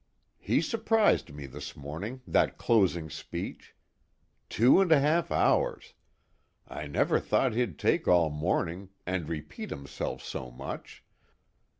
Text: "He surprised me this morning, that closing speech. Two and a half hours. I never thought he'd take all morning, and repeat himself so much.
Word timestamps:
"He 0.39 0.61
surprised 0.61 1.31
me 1.31 1.45
this 1.45 1.75
morning, 1.77 2.21
that 2.25 2.57
closing 2.57 3.07
speech. 3.11 3.75
Two 4.49 4.81
and 4.81 4.91
a 4.91 4.99
half 4.99 5.31
hours. 5.31 5.93
I 6.67 6.87
never 6.87 7.19
thought 7.19 7.53
he'd 7.53 7.77
take 7.77 8.07
all 8.07 8.31
morning, 8.31 8.89
and 9.05 9.29
repeat 9.29 9.69
himself 9.69 10.23
so 10.23 10.49
much. 10.49 11.03